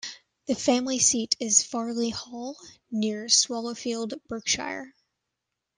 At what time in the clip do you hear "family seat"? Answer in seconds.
0.55-1.35